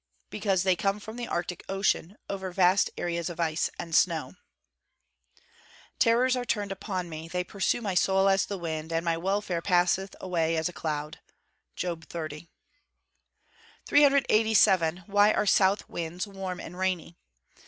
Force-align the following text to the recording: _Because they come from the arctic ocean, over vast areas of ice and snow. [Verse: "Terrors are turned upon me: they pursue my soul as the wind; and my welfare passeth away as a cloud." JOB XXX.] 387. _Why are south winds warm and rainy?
_Because 0.31 0.63
they 0.63 0.75
come 0.75 0.99
from 0.99 1.15
the 1.15 1.27
arctic 1.27 1.63
ocean, 1.69 2.17
over 2.27 2.49
vast 2.51 2.89
areas 2.97 3.29
of 3.29 3.39
ice 3.39 3.69
and 3.77 3.93
snow. 3.93 4.29
[Verse: 4.31 4.35
"Terrors 5.99 6.35
are 6.35 6.43
turned 6.43 6.71
upon 6.71 7.07
me: 7.07 7.27
they 7.27 7.43
pursue 7.43 7.83
my 7.83 7.93
soul 7.93 8.27
as 8.27 8.47
the 8.47 8.57
wind; 8.57 8.91
and 8.91 9.05
my 9.05 9.15
welfare 9.15 9.61
passeth 9.61 10.15
away 10.19 10.57
as 10.57 10.67
a 10.67 10.73
cloud." 10.73 11.19
JOB 11.75 12.07
XXX.] 12.09 12.47
387. 13.85 15.03
_Why 15.07 15.37
are 15.37 15.45
south 15.45 15.87
winds 15.87 16.25
warm 16.25 16.59
and 16.59 16.79
rainy? 16.79 17.15